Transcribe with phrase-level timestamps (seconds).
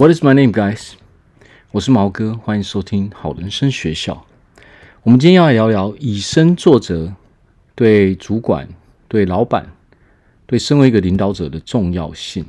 [0.00, 0.92] What is my name, guys？
[1.72, 4.24] 我是毛哥，欢迎收听好人生学校。
[5.02, 7.14] 我们今天要来聊聊以身作则
[7.74, 8.66] 对主管、
[9.08, 9.74] 对老板、
[10.46, 12.46] 对身为一个领导者的重要性。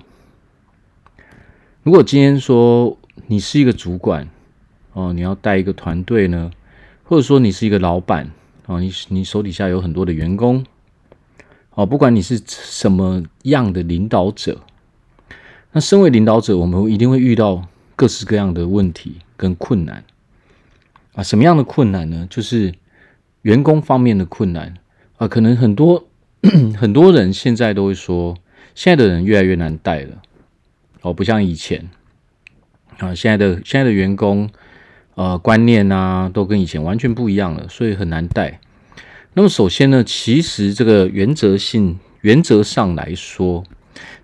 [1.84, 4.30] 如果今天说你是一个主管
[4.94, 6.52] 哦，你要带一个团队呢，
[7.04, 8.32] 或者说你是一个老板
[8.68, 10.66] 哦，你你手底下有很多的员工
[11.72, 14.62] 哦，不管你是什么样的领导者。
[15.74, 20.04] 那身为领导者，我们一定会遇到各式各样的问题跟困难
[21.14, 21.24] 啊。
[21.24, 22.28] 什么样的困难呢？
[22.30, 22.74] 就是
[23.44, 24.74] 员工方面的困难
[25.16, 25.30] 啊。
[25.30, 26.08] 可能很多
[26.78, 28.36] 很多人现在都会说，
[28.76, 30.22] 现在的人越来越难带了
[31.04, 31.90] 哦，不像以前
[32.98, 33.16] 啊。
[33.16, 34.50] 现在的现在的员工
[35.16, 38.60] 呃观念啊，都跟以前完全不一样了，所以很难带。
[39.36, 43.64] 那么首先呢，其实这个原则性原则上来说，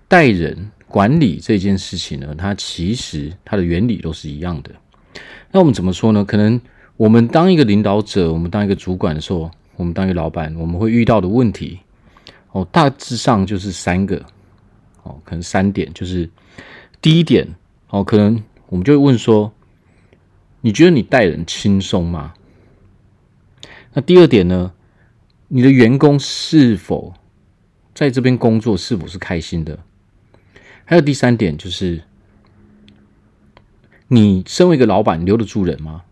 [0.06, 0.70] 带人。
[0.88, 4.70] 管理这件事情呢，它其实它的原理都是一样的。
[5.52, 6.24] 那我们怎么说呢？
[6.24, 6.60] 可能
[6.96, 11.78] 我们当一个领导者，我们当一个主管的时候，我们当一个老板，我们会遇到的问题
[12.52, 14.16] 哦，大致上就是三个
[15.02, 16.28] 哦，可能三点，就是
[17.00, 17.46] 第一点
[17.90, 19.52] 哦，可能我们就会问说，
[20.60, 22.34] 你觉得你带人轻松吗？
[23.92, 24.72] 那第二点呢，
[25.48, 27.14] 你的员工是否
[27.94, 29.78] 在这边工作是否是开心的？
[30.90, 32.02] 还有第三点就是，
[34.08, 36.04] 你身为一个老板，留得住人吗？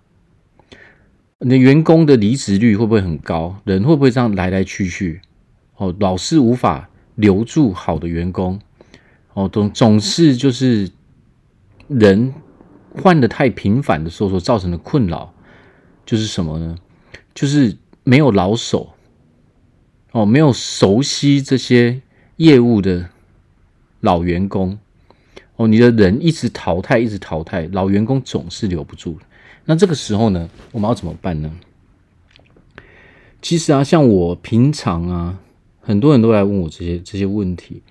[1.39, 3.57] 你的员工的离职率会不会很高？
[3.65, 5.23] 人会不会这样来来去去？
[5.77, 8.61] 哦，老是无法留住好的员工，
[9.33, 10.91] 哦，总总是就是
[11.89, 12.35] 人
[12.95, 15.33] 换的太频繁的时候所造成的困扰，
[16.05, 16.77] 就是什么呢？
[17.35, 18.93] 就是没有老手，
[20.13, 22.03] 哦，没有熟悉这些
[22.37, 23.09] 业务的。
[24.01, 24.79] 老员工
[25.57, 29.19] 哦，你的人一直淘汰，一直淘汰，老员工总是留不住。
[29.65, 31.51] 那这个时候呢，我们要怎么办呢？
[33.41, 35.41] 其实啊，像我平常啊，
[35.81, 37.83] 很多人都来问我这些这些问题。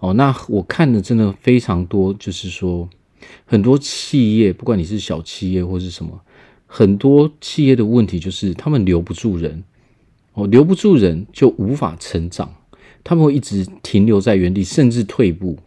[0.00, 2.88] 哦，那我看的真的非常多，就是说
[3.44, 6.20] 很多企业，不管你是小企业或是什么，
[6.66, 9.62] 很多企业的问题就是他们留不住人。
[10.34, 12.54] 哦，留不住人就无法成长。
[13.04, 15.58] 他们会一直停留在原地，甚至退步。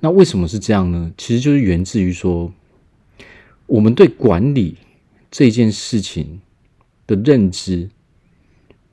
[0.00, 1.12] 那为什么是这样呢？
[1.16, 2.52] 其实就是源自于说，
[3.66, 4.76] 我们对管理
[5.30, 6.40] 这件事情
[7.06, 7.88] 的认知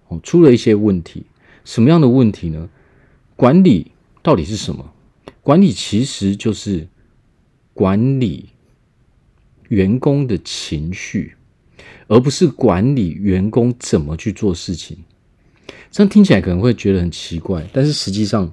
[0.07, 1.25] 哦，出了一些问题。
[1.66, 2.69] 什么样的问题呢？
[3.35, 3.91] 管理
[4.22, 4.94] 到底是什么？
[5.41, 6.88] 管理其实就是
[7.74, 8.50] 管理
[9.68, 11.35] 员工的情绪，
[12.07, 14.97] 而不是管理员工怎么去做事情。
[15.93, 18.51] 这样听起来可能会觉得很奇怪，但是实际上，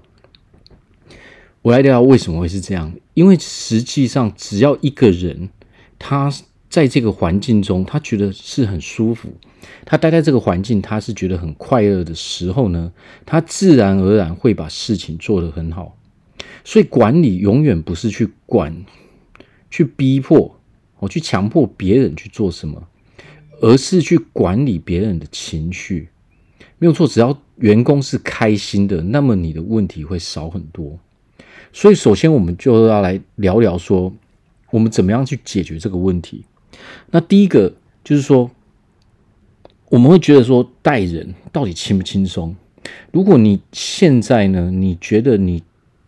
[1.62, 2.92] 我来聊聊为什么会是这样。
[3.14, 5.48] 因为实际上，只要一个人
[5.98, 6.30] 他
[6.68, 9.32] 在这个环境中，他觉得是很舒服，
[9.86, 12.92] 他待在这个环境，他是觉得很快乐的时候呢，
[13.24, 15.96] 他自然而然会把事情做得很好。
[16.62, 18.84] 所以，管理永远不是去管、
[19.70, 20.60] 去逼迫、
[20.98, 22.86] 我去强迫别人去做什么，
[23.62, 26.09] 而是去管理别人的情绪。
[26.80, 30.98] 没有错，只要员工是开心的，那么你的问题会少很多。
[31.74, 34.10] 所以，首先我们就要来聊聊说，
[34.70, 36.42] 我们怎么样去解决这个问题。
[37.10, 38.50] 那第一个就是说，
[39.90, 42.56] 我们会觉得说，带人到底轻不轻松？
[43.12, 45.62] 如果你现在呢，你觉得你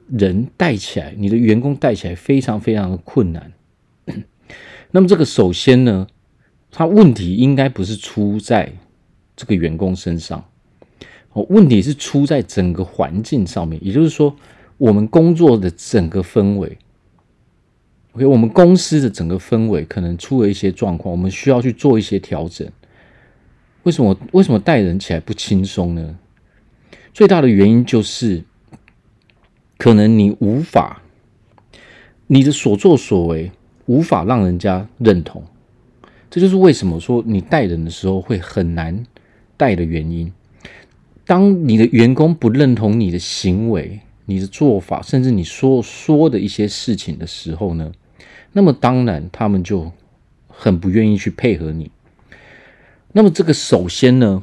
[0.09, 3.53] 人带起来，你的员工带起来非常非常的困难，
[4.91, 6.07] 那么这个首先呢，
[6.71, 8.73] 他问题应该不是出在
[9.37, 10.43] 这个员工身上。
[11.35, 14.37] 哦，问题是出在整个环境上面，也就是说，
[14.77, 16.77] 我们工作的整个氛围
[18.13, 22.69] ，OK，我们公司的整个氛围可能出了一些状况，我们需要去做一些调整。
[23.85, 24.17] 为什么？
[24.33, 26.19] 为什么带人起来不轻松呢？
[27.15, 28.45] 最大的原因就是，
[29.79, 31.03] 可能你无法，
[32.27, 33.51] 你的所作所为
[33.87, 35.43] 无法让人家认同，
[36.31, 39.05] 这就是为什么说你带人的时候会很难
[39.57, 40.33] 带的原因。
[41.25, 47.93] 当你的员工不认同你的行为、你的做法，甚至你说说的一些事情的时候呢，
[48.53, 49.93] 那么当然他们就
[50.49, 51.91] 很不愿意去配合你。
[53.13, 54.43] 那么这个首先呢，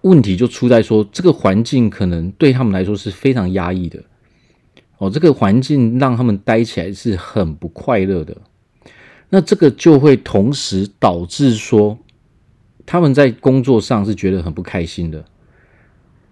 [0.00, 4.02] 问题就出在说，这个环境可能对他们来说是非常压抑的。
[4.96, 8.36] 哦，这个环境让他们待起来是很不快乐的。
[9.28, 11.98] 那这个就会同时导致说。
[12.84, 15.24] 他们在工作上是觉得很不开心的。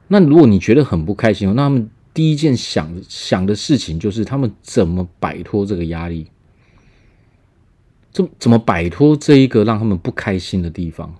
[0.09, 6.27] 那如果你觉得很不开心，那他们第一件想想的事情就是他们怎么摆脱这个压力，
[8.11, 11.15] 怎怎么摆脱这一个让他们不开心的地方。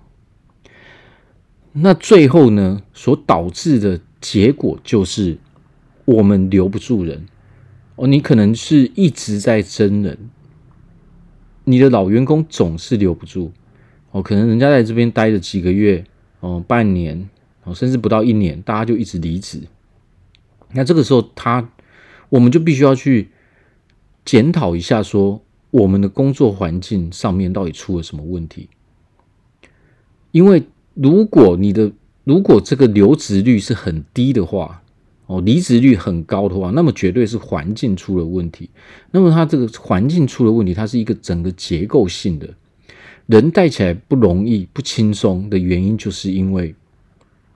[1.71, 5.37] 那最后呢，所导致的结果就是
[6.03, 7.25] 我们留不住人
[7.95, 8.05] 哦。
[8.07, 10.29] 你可能是一直在争人，
[11.63, 13.53] 你的老员工总是留不住
[14.11, 14.21] 哦。
[14.21, 16.03] 可能人家在这边待了几个月
[16.39, 17.29] 哦，半年
[17.63, 19.61] 哦，甚至不到一年，大家就一直离职。
[20.73, 21.69] 那这个时候，他
[22.29, 23.29] 我们就必须要去
[24.23, 25.41] 检讨一下，说
[25.71, 28.69] 我们的工作环境上面到底出了什么问题，
[30.31, 30.63] 因为。
[30.93, 31.89] 如果你的
[32.25, 34.83] 如果这个留职率是很低的话，
[35.25, 38.69] 哦，离职率很高的话，那么绝对是环境出了问题。
[39.11, 42.53] 那么它这个环境出了问题，它是一个整个结构性的，
[43.31, 46.75] 人带起来不容易、不轻松的原因，就是因为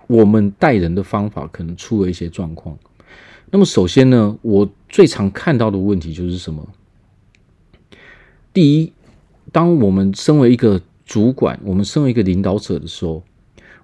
[0.07, 2.77] 我们带人的方法可能出了一些状况。
[3.51, 6.65] 那么首先呢，我最常看到的问题就是什么？
[8.53, 8.93] 第一，
[9.51, 13.21] 当我们身为一个主管，我们身为一个领导者的时候，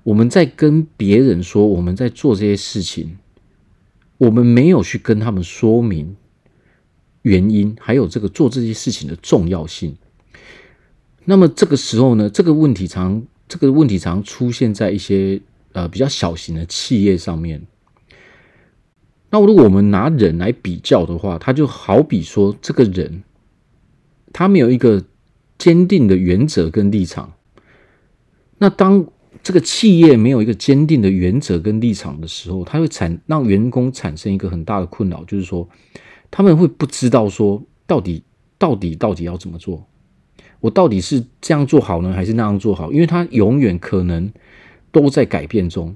[0.03, 3.17] 我们在跟别人说我们在做这些事情，
[4.17, 6.15] 我们没有去跟他们说明
[7.23, 9.97] 原因，还有这个做这些事情的重要性。
[11.25, 15.41] 那么这个时候呢，这个问题常这个问题常出现在一些
[15.73, 17.61] 呃比较小型的企业上面。
[19.29, 23.23] 那如果我们拿人来比较的话，他就好比说这个人，
[24.33, 25.03] 他没有一个。
[25.61, 27.33] 坚定的原则跟立场。
[28.57, 29.05] 那当
[29.43, 35.69] 这个企业没有一个坚定的原则跟立场的时候，它会产让员工产生一个很大的困扰，就是说
[36.31, 38.23] 他们会不知道说到底
[38.57, 39.85] 到底到底要怎么做，
[40.61, 42.91] 我到底是这样做好呢，还是那样做好？
[42.93, 44.31] 因为他永远可能
[44.91, 45.95] 都在改变中，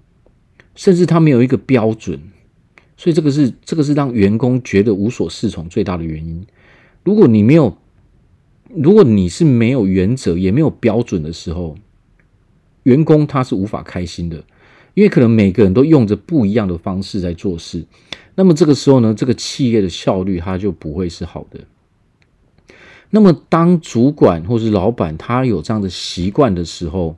[0.76, 2.20] 甚至他没有一个标准，
[2.98, 6.46] 所以这个是这个是让员工觉得无所适从最大的原因。
[7.04, 7.78] 如果你没有。
[8.74, 11.78] 如果你是没有原则也没有标准的时候，
[12.84, 14.44] 员工他是无法开心的，
[14.96, 17.86] 因为可能每个人都用着不一样的方式在做事，
[18.34, 21.60] 那么这个时候呢，这个企业的效率它就不会是好的。
[23.10, 27.16] 那么当主管或是老板他有这样的习惯的时候，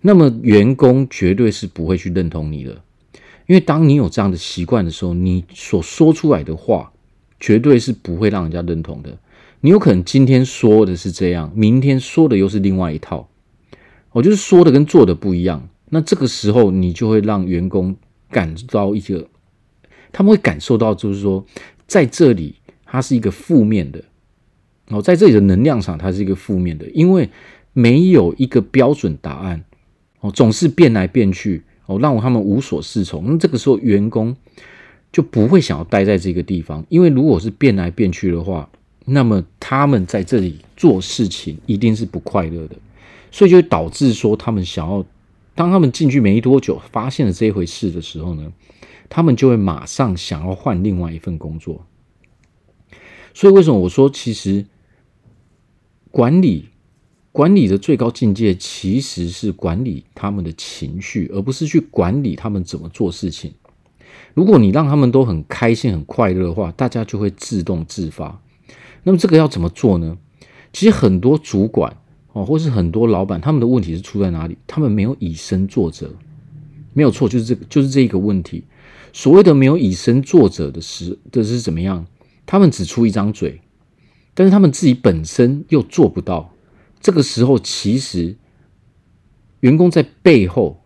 [0.00, 2.70] 那么员工绝对是不会去认同你的，
[3.46, 6.92] 因为当你有这样的习惯的时候，你所说出来的话
[7.40, 9.18] 绝对是不会让人家认同的。
[9.60, 13.28] 你有可能今天说的是这样，明天说的又是另外一套，
[14.12, 15.68] 我就是说的跟做的不一样。
[15.90, 17.96] 那这个时候，你就会让员工
[18.30, 19.26] 感到一个，
[20.12, 21.44] 他们会感受到，就是说，
[21.86, 22.54] 在这里
[22.84, 24.04] 它是一个负面的，
[24.90, 27.28] 哦，在这里的能量场它是一个负面的，因为
[27.72, 29.64] 没有一个标准答案，
[30.20, 33.24] 哦，总是变来变去，哦，让他们无所适从。
[33.26, 34.36] 那这个时候，员工
[35.12, 38.68] 就不会想要待在这个地方，因为如果是变来变去的话。
[39.10, 42.76] 那么他们在这里做事情一定是不快乐的，
[43.30, 45.02] 所以就会导致说他们想要，
[45.54, 48.52] 当他们进去没多久，发现了这一回事的时候呢，
[49.08, 51.86] 他们就会马上想要换另外一份工作。
[53.32, 54.66] 所以为什么我说其实
[56.10, 56.68] 管理
[57.32, 63.52] 管理的最高境界其实是管理他们的情绪，而不是去管理他们怎么做事情。
[64.34, 68.40] 如果你让他们都很开心、很快乐的话，大家就会自动自发。
[69.02, 70.16] 那么这个要怎么做呢？
[70.72, 71.96] 其实很多主管
[72.32, 74.56] 哦，或是很多老板，他们的问题是出在哪里？
[74.66, 76.10] 他们没有以身作则，
[76.92, 78.64] 没有错，就是这个，就是这一个问题。
[79.12, 82.06] 所谓的没有以身作则的是的是怎么样？
[82.44, 83.60] 他们只出一张嘴，
[84.38, 86.54] 但是他们自己本身又做不到。
[87.00, 88.36] 这个时候，其实
[89.58, 90.80] 员工在背后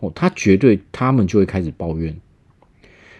[0.00, 2.18] 哦，他绝对他们就会开始抱怨。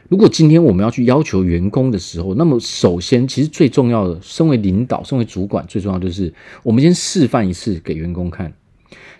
[0.08, 8.50] 如果今天我们要去要求员工的时候，那么首先，其实最重要的，身为领导、身为主管，最重要就是我们先示范一次给员工看。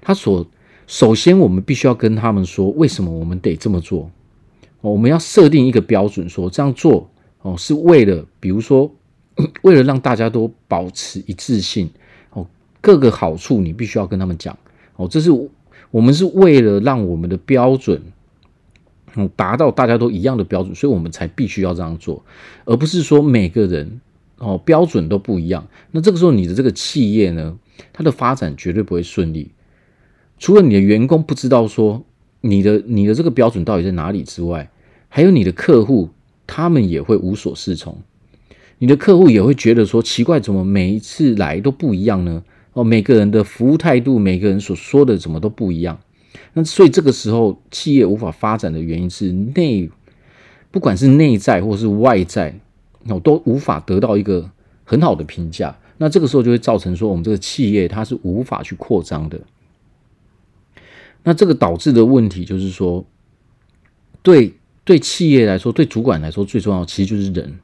[0.01, 0.47] 他所
[0.87, 4.11] 首先，我们必须要跟他们说，为什么我们得这么做。
[4.81, 7.11] 我们要设定一个标准，说这样做
[7.43, 8.91] 哦，是为了，比如说，
[9.63, 11.91] 为了让大家都保持一致性
[12.31, 12.47] 哦，
[12.81, 14.57] 各个好处你必须要跟他们讲
[14.97, 15.31] 哦，这是
[15.91, 18.03] 我们是为了让我们的标准。
[19.19, 22.23] 嗯，达到大家都一样的标准，所以我们才必须要这样做，
[22.67, 23.99] 而不是说每个人
[24.37, 25.67] 哦标准都不一样。
[25.93, 27.57] 那这个时候，你的这个企业呢，
[27.95, 29.51] 它的发展绝对不会顺利。
[30.39, 32.05] 除了你的员工不知道说
[32.43, 34.71] 你的你的这个标准到底在哪里之外，
[35.09, 36.11] 还有你的客户，
[36.47, 37.97] 他们也会无所适从。
[38.79, 42.43] 你的客户也会觉得说奇怪，怎么每一次来都不一样呢？
[42.75, 45.99] 哦，每个人的服务态度，每个人所说的怎么都不一样。
[46.53, 49.89] 那所以这个时候，企业无法发展的原因是内，
[50.71, 52.55] 不管是内在或是外在，
[53.09, 54.51] 哦，都无法得到一个
[54.85, 55.75] 很好的评价。
[55.97, 59.41] 那这个时候就会造成说，我们这个企业它是无法去扩张的。
[61.25, 63.07] 那这个导致的问题就是说，
[64.23, 64.53] 对
[64.85, 67.59] 对企业来说，对主管来说，最重要其实就是人。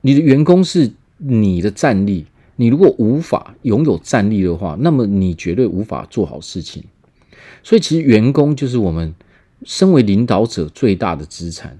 [0.00, 2.26] 你的员工是你的战力，
[2.56, 6.84] 你如果无法拥有战力的话，那么你绝对无法做好事情。
[7.62, 9.14] 所以，其实员工就是我们
[9.64, 11.78] 身为领导者最大的资产。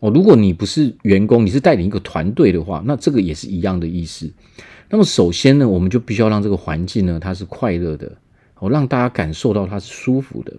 [0.00, 4.30] 哦，如果你不是员工，你是带领一个团队的话，那这个也是一样的意思。
[4.90, 8.16] 那么，首先呢，我们就必须要让这个环境呢，它是快乐的，
[8.58, 10.54] 哦，让大家感受到它是舒服的。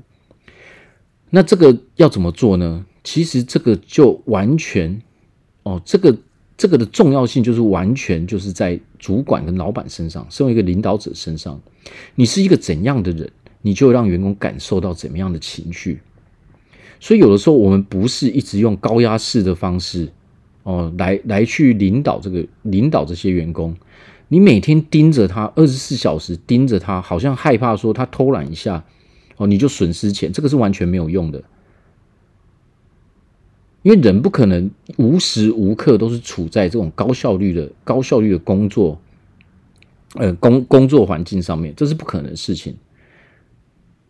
[1.29, 2.85] 那这个要怎么做呢？
[3.03, 5.01] 其实这个就完全，
[5.63, 6.17] 哦，这个
[6.57, 11.59] 这个的重要性就是完全就是在主管跟老板身上，身为一个领导者身上，
[12.15, 13.29] 你是一个怎样的人，
[13.61, 15.99] 你就让员工感受到怎么样的情绪。
[16.99, 20.11] 所以有的时候我们不是一直用高压式的方式
[20.63, 23.75] 哦，来来去领导这个领导这些员工，
[24.27, 28.83] 你每天盯着他二十四小时盯着他，好像害怕说他偷懒一下
[29.37, 31.41] 哦，你就损失钱，这个是完全没有用的。
[33.81, 38.99] 因为人不可能无时无刻都是处在这种高效率的高效率的工作，
[40.15, 42.75] 呃工工作环境上面，这是不可能的事情。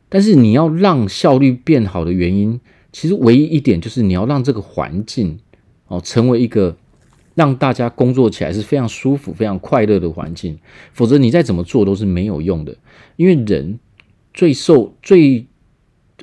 [0.09, 2.59] 但是你要让效率变好的原因。
[2.91, 5.37] 其实唯一一点就是你要让这个环境
[5.85, 6.75] 哦成为一个
[7.35, 10.57] 让大家工作起来是非常舒服、非常快乐的环境，
[10.91, 12.75] 否则你再怎么做都是没有用的。
[13.15, 13.79] 因为人
[14.33, 15.45] 最受最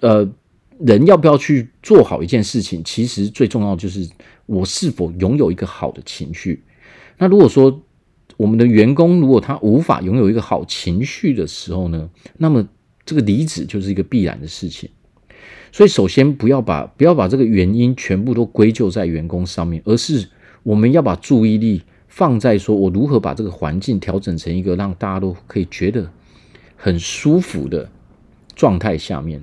[0.00, 0.28] 呃
[0.78, 4.08] 人要不要去做好一件事情，其实最重要就是
[4.46, 6.62] 我是否拥有一个好的情绪。
[7.18, 7.82] 那如果说
[8.36, 12.68] 我们的员工如果他无法拥有一个好情绪的时候呢，那么
[13.06, 14.90] 这个离职就是一个必然的事情。
[15.72, 20.28] 所以，首先不要把不要把这个原因全部都归咎在员工上面，而是
[20.62, 26.10] 我们要把注意力放在说我如何把这个环境调整成一个让大家都可以觉得
[26.76, 27.90] 很舒服的
[28.54, 29.42] 状态下面。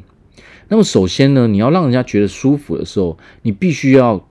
[0.68, 4.28] 那么，首先呢，你要让人家觉得舒服的时候，你必须要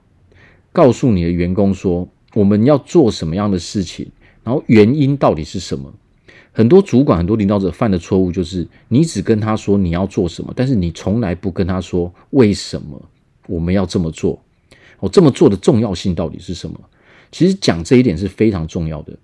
[0.71, 4.11] 告诉你的员工说，我们要做什么样的事情，
[4.43, 5.93] 然后原因到底是什么。
[6.51, 13.01] 很多主管、很多领导者犯的错误就是，你只跟他说你要做什么，但是你从来不跟他说为什么
[13.47, 14.39] 我们要这么做。
[14.99, 16.79] 哦，这么做的重要性到底是什么？
[17.31, 19.17] 其实讲这一点是非常重要的。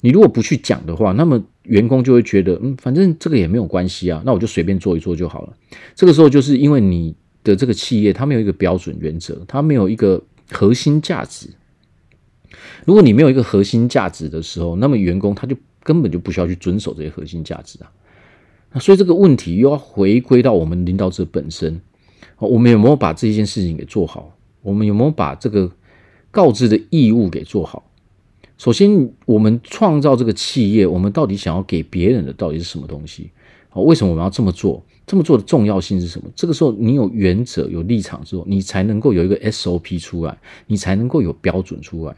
[0.00, 5.52] 你如果不去讲的话，那么员工就会觉得，嗯，反正这个也没有关系啊，那我就随便做一做就好了。
[5.94, 11.48] 这个时候就是因为你的这个企业它没有一个标准原则，它没有一个核心价值。
[12.84, 15.56] 如果你没有一个核心价值的时候，那么员工他就。
[15.86, 17.86] 根本就不需要去遵守这些核心价值啊，
[18.72, 21.80] 那所以这个问题又要回归到我们领导者本身，
[22.40, 24.36] 我们有没有把这件事情给做好？
[24.62, 25.70] 我们有没有把这个
[26.32, 27.88] 告知的义务给做好？
[28.58, 33.30] 首先，我们创造这个企业，我们到底想要给别人的到底是什么东西？
[33.68, 34.82] 好，为什么我们要这么做？
[35.06, 36.28] 这么做的重要性是什么？
[36.34, 40.36] 这个时候，你有原则、有立场之后，你才能够有一个 SOP 出来，
[40.66, 42.16] 你才能够有标准出来。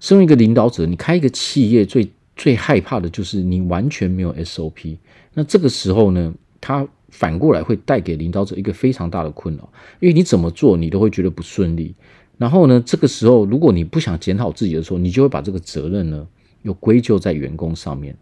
[0.00, 4.96] 身为一个领导者，你开一个企业最最害怕的就是你完全没有 SOP，
[5.34, 11.94] 那这个时候呢，他反过来会带给领导者一个非常大的困扰，因为你怎么做你都会觉得不顺利。
[12.38, 16.26] 然后呢，这个时候如果你不想检讨自己的时候，你就会把这个责任呢
[16.62, 18.16] 又归咎在员工上面。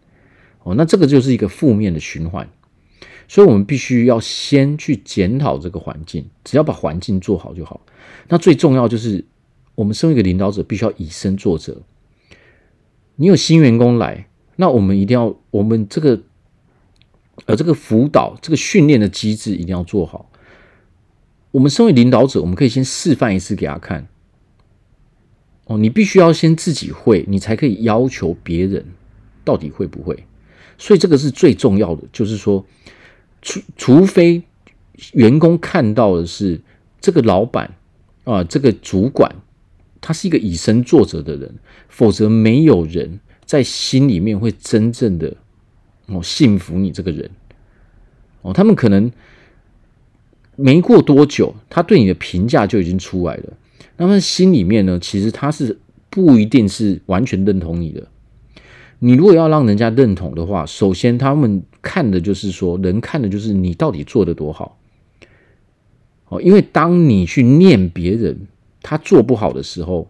[0.63, 2.49] 哦，那这个就是一个负面的循环。
[3.29, 7.81] 所以我们必须要先去检讨这个环境，只要把环境做好就好。
[8.29, 9.23] 那最重要就是
[9.75, 11.81] 我们身为一个领导者，必须要以身作则。
[13.17, 16.21] 你有新员工来，那我们一定要，我们这个，
[17.45, 20.31] 呃，这个辅导、这个训练的机制一定要做好。
[21.51, 24.07] 我们身为领导者，我们可以先示范一次给他看。
[25.65, 28.85] 哦，你必须要先自己会，你才可以要求别人
[29.43, 30.25] 到底会不会。
[30.77, 32.65] 所以这个是最重要的，就是说，
[33.41, 34.41] 除除非
[35.13, 36.61] 员工看到的是
[37.01, 37.75] 这个老板
[38.23, 39.35] 啊，这个主管。
[39.99, 41.55] 他是一个以身作则的人，
[41.89, 45.35] 否则没有人在心里面会真正的
[46.05, 47.29] 哦信服你这个人
[48.43, 48.53] 哦。
[48.53, 49.11] 他们可能
[50.57, 53.53] 没过多久，他对你的评价就已经出来了。
[53.95, 58.05] 那么心里面呢，其实他是不一定是完全认同你的。
[58.99, 64.77] 你如果要让人家认同的话，首先他们看的就是说，人看的就是你到底做得多好
[66.27, 66.41] 哦。
[66.41, 68.47] 因为当你去念别人。
[68.89, 70.09] 他做不好的时候，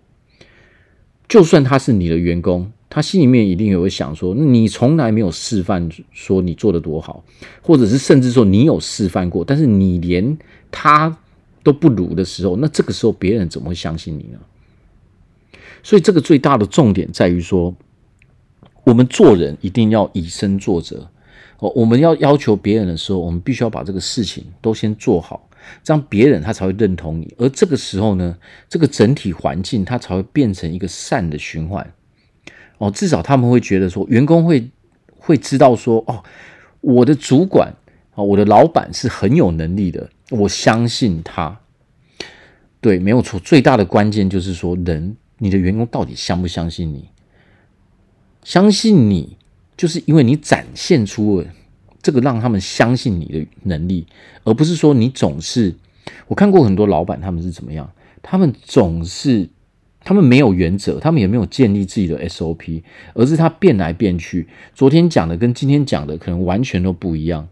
[1.27, 7.23] 就算他是你的员工，他心里面一定也会想说：你从来没有示范说你做的多好，
[7.61, 10.37] 或者是甚至说你有示范过，但是你连
[10.71, 11.17] 他
[11.63, 14.39] 都不如的时候，那这个时候别人怎么会相信你呢？
[15.83, 17.75] 所以这个最大的重点在于说，
[18.83, 21.09] 我们做人一定要以身作则。
[21.59, 25.49] 哦，我们要要求别人的时候，我们必须要把这个事情都先做好，
[25.83, 27.33] 这样别人他才会认同你。
[27.37, 28.37] 而这个时候呢，
[28.69, 31.91] 这个整体环境它才会变成一个善的循环。
[32.77, 34.69] 哦，至少他们会觉得说，员工会
[35.17, 36.23] 会知道说，哦，
[36.81, 37.73] 我的主管
[38.15, 41.59] 啊，我的老板是很有能力的，我相信他。
[42.79, 43.39] 对，没有错。
[43.39, 47.09] 最大的关键就是说，人，你的员工到底相不相信你？
[48.43, 49.37] 相信你。
[49.75, 51.45] 就是因为你展现出了
[52.01, 54.07] 这个让他们相信你的能力，
[54.43, 55.75] 而不是说你总是。
[56.25, 57.87] 我看过很多老板，他们是怎么样？
[58.23, 59.47] 他们总是，
[60.07, 62.81] 他们没有原则，他们也没有建立自己的 SOP，
[63.13, 64.47] 而是他变来变去。
[64.73, 67.45] 昨天讲的跟今天讲的可能完全都不一样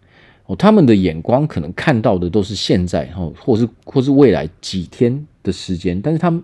[0.46, 0.56] 哦。
[0.56, 6.42] 他们的眼光可能看到的都是现在哦，或是或是未来几天的时间，但是他们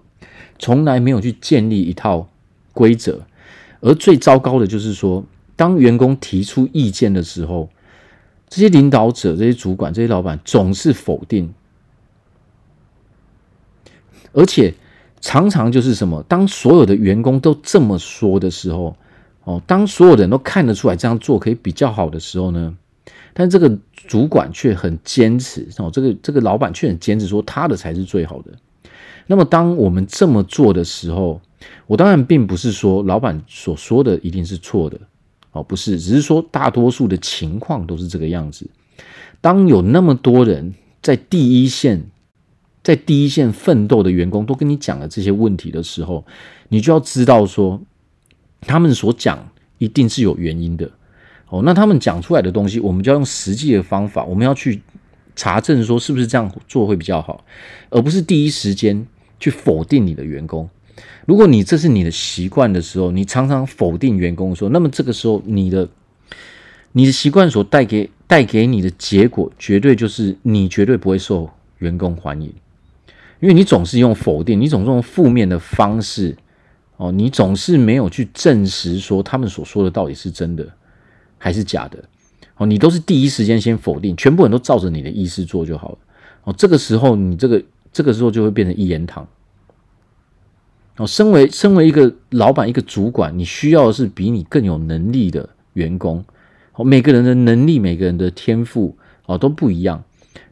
[0.60, 2.28] 从来没有去建立一套
[2.74, 3.22] 规则。
[3.80, 5.24] 而最糟糕的就是说。
[5.54, 7.70] 当员工提出意见的时候，
[8.50, 11.54] 这些领导者、这些主管、这些老板总是否定，
[14.34, 14.74] 而且
[15.22, 16.22] 常常就是什么？
[16.28, 18.96] 当所有的员工都这么说的时候，
[19.46, 22.76] 哦，当所有的人都看得出来这样做可以比较好的时候呢，
[23.34, 28.52] 但这个主管却很坚持，哦，这个这个老板却很坚持说他的才是最好的。
[29.28, 31.40] 那么，当我们这么做的时候，
[31.88, 35.00] 我当然并不是说老板所说的一定是错的。
[35.54, 38.70] 哦，不是，只是说大多数的情况都是这个样子。
[39.40, 42.04] 当有那么多人在第一线，
[42.84, 46.26] 在第一线奋斗的员工都跟你讲了这些问题的时候，
[46.70, 47.82] 你就要知道说，
[48.62, 50.90] 他们所讲一定是有原因的。
[51.50, 54.82] 哦，那他们讲出来的东西，我们就要用实际的方法，我们要去
[55.36, 57.44] 查证说是不是这样做会比较好，
[57.90, 59.06] 而不是第一时间
[59.40, 60.70] 去否定你的员工。
[61.26, 65.90] 如果你这是你的习惯的时候，你常常否定员工说，那么这个时候你的
[66.94, 72.54] 你的习惯所带给带给你的结果，绝对就是你绝对不会受员工欢迎，
[73.42, 76.38] 因为你总是用否定，你总是用负面的方式
[76.98, 80.66] 哦，你总是没有去证实说他们所说的到底是真的
[81.38, 82.04] 还是假的
[82.58, 85.98] 哦，你都是第一时间先否定，全部人都照着你的意思做就好了
[86.44, 89.28] 哦，这个时候你这个这个时候就会变成一言堂。
[90.98, 96.24] 哦，身为身为一个老板、一个主管，你需要的是比你更有能力的员工。
[96.76, 100.04] 哦，每个人的能力、每个人的天赋哦都不一样。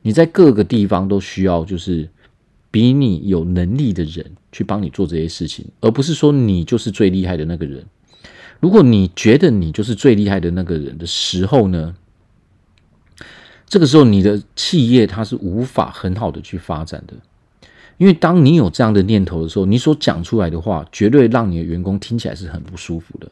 [0.02, 2.10] 你在各个地方都需要，就是
[2.72, 7.84] 比你有能力的人去帮你做这些事情，而不是说你就是最厉害的那个人。
[8.60, 11.96] 如果你觉得你就是最厉害的那个人的时候呢，
[13.68, 17.14] 这个时候你的企业它是无法很好的去发展的。
[17.98, 23.30] 因为当你有这样的念头的时候，你所讲出来的话，绝对让你的员工听起来是很不舒服的。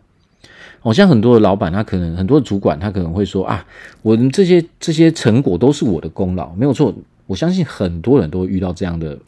[0.79, 3.65] 好像很多的老板，他可能很多主管，他可能会说啊，
[4.01, 6.93] 我们这些这些成果都是我的功劳，没有错。
[7.27, 9.19] 我相信很多人都会遇到这样的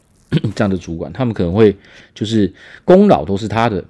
[0.54, 1.76] 这样的主管，他们可能会
[2.14, 2.52] 就是
[2.84, 3.84] 功劳都是他的，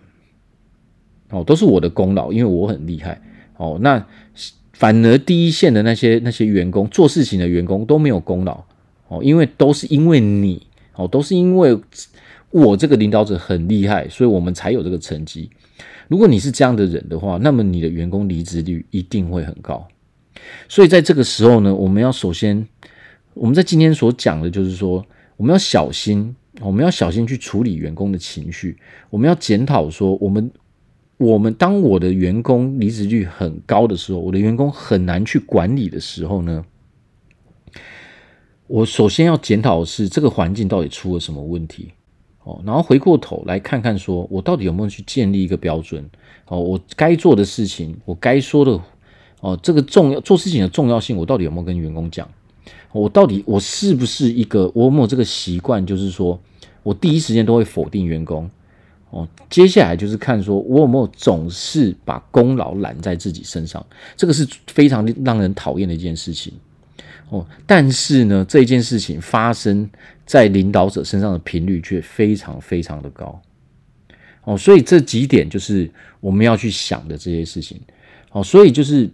[1.31, 3.23] 哦，都是我的功劳，因为我很厉害。
[3.57, 4.07] 哦，那
[4.73, 8.65] 反而第一线的那些那些员工做事情的员工都没有功劳，
[9.09, 10.67] 哦，因为都是因为你。
[10.97, 11.81] 哦，都是因为
[12.51, 15.49] 我这个领导者很厉害，所以我们才有这个成绩。
[16.09, 19.89] 如果你是这样的人的话，那么你的员工离职率一定会很高。
[20.69, 22.67] 所以在这个时候呢，我们要首先，
[23.41, 25.03] 我们在今天所讲的就是说，
[25.39, 28.77] 我们要小心，我们要小心去处理员工的情绪。
[29.09, 30.51] 我们要检讨说，我们
[31.17, 36.63] 我们当我的员工离职率很高的时候，我的员工很难去管理的时候呢，
[38.67, 41.93] 我首先要检讨的是这个环境到底出了什么问题，
[42.45, 46.05] 哦，然后回过头来看看，说我到底有没有去建立一个标准，
[46.49, 48.79] 哦，我该做的事情，我该说的，
[49.41, 52.29] 哦，这个重要做事情的重要性，我到底有没有跟员工讲？
[52.93, 56.41] 我到底我是不是一个我有没有这个习惯，就是说
[56.83, 58.51] 我第一时间都会否定员工，
[59.11, 63.85] 哦，接下来就是看说我有没有总是把功劳揽在自己身上，
[64.17, 66.53] 这个是非常让人讨厌的一件事情。
[67.29, 69.89] 哦，但是呢，这件事情发生
[70.27, 73.41] 在领导者身上的频率却非常非常的高。
[74.43, 77.81] 哦，所以这几点就是我们要去想的这些事情。
[78.33, 79.09] 哦，所以就是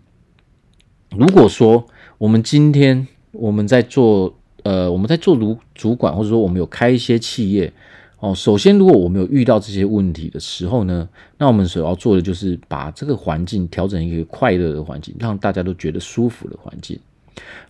[1.11, 1.87] 如果说
[2.17, 3.07] 我们今天
[3.39, 7.73] 我们在做呃我们在做主主管，或者说我们有开一些企业，
[8.19, 16.99] 哦，首先如果我们有遇到这些问题的时候呢，那我们所要做的就是把这个环境调整一个快乐的环境，让大家都觉得舒服的环境。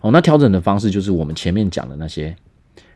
[0.01, 2.33] 哦，那调整的方式就是我们前面讲的那些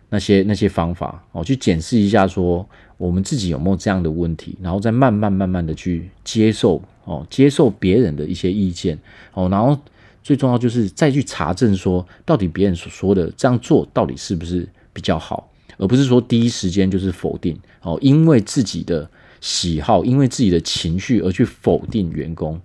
[0.10, 2.65] 那些那些方法哦，去检视一下说
[2.97, 8.97] 我们自己有没有这样的问题，然后再慢慢慢慢的去接受哦，接受别人的一些意见
[9.34, 9.77] 哦，然后
[10.23, 22.62] 最重要就是再去查证说到底别人所说的这样做到底是不是比较好，而不是说第一时间就是否定哦，因为自己的喜好，因为自己的情绪而去否定员工。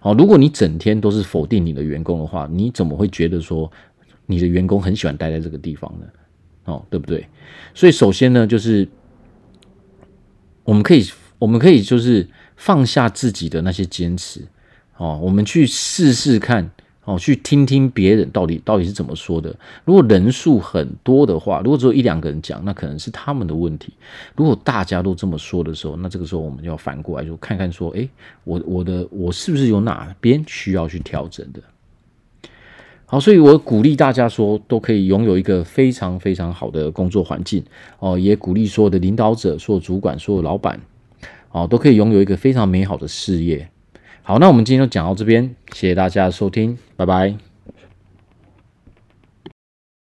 [0.00, 3.70] 哦，如果你整天都是否定你的员工的话，你怎么会觉得说
[4.26, 6.06] 你的员工很喜欢待在这个地方呢？
[6.64, 7.26] 哦，对不对？
[7.74, 8.88] 所以首先呢，就是
[10.62, 11.06] 我们可以，
[11.38, 14.40] 我们可以就是放下自己的那些坚持，
[14.96, 16.70] 哦，我们去试试看。
[17.04, 19.54] 哦，去听听别人到底到底是怎么说的。
[19.84, 23.92] 如果人数很多的话，如果只有一两个人讲，那可能是他们的问题。
[24.34, 28.08] 如果大家都这么说的时候，那这个时候我们就要反过来就看看说，诶，
[28.44, 31.60] 我我的我是不是有哪边需要去调整的？
[33.04, 37.62] 好，所以我鼓励大家说，都可以拥有一个非常非常好的工作环境
[37.98, 40.80] 哦，也鼓励所有的领导者、所有主管、所有老板
[41.52, 43.68] 哦，都可以拥有一个非常美好的事业。
[44.26, 47.53] 好，那我们今天就讲到这边，谢谢大家的收听，拜拜。